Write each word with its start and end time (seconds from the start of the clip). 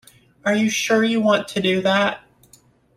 Are 0.43 0.55
you 0.55 0.67
sure 0.71 1.03
you 1.03 1.21
want 1.21 1.47
to 1.49 1.61
do 1.61 1.79
that? 1.83 2.23